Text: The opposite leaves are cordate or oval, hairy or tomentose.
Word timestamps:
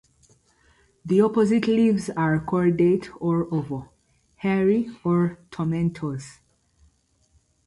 The 1.05 1.21
opposite 1.21 1.67
leaves 1.67 2.09
are 2.09 2.39
cordate 2.39 3.11
or 3.21 3.47
oval, 3.53 3.93
hairy 4.37 4.89
or 5.03 5.37
tomentose. 5.51 6.39